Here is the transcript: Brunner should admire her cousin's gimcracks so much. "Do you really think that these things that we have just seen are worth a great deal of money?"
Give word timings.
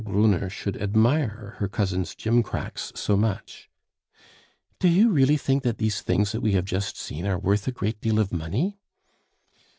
Brunner 0.03 0.49
should 0.49 0.81
admire 0.81 1.53
her 1.59 1.67
cousin's 1.67 2.15
gimcracks 2.15 2.91
so 2.97 3.15
much. 3.15 3.69
"Do 4.79 4.87
you 4.87 5.11
really 5.11 5.37
think 5.37 5.61
that 5.61 5.77
these 5.77 6.01
things 6.01 6.31
that 6.31 6.41
we 6.41 6.53
have 6.53 6.65
just 6.65 6.97
seen 6.97 7.27
are 7.27 7.37
worth 7.37 7.67
a 7.67 7.71
great 7.71 8.01
deal 8.01 8.17
of 8.17 8.33
money?" 8.33 8.79